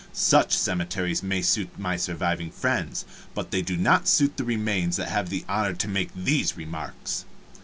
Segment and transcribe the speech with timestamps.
[0.13, 3.05] Such cemeteries may suit my surviving friends,
[3.35, 7.23] but they do not suit the remains that have the honor to make these remarks.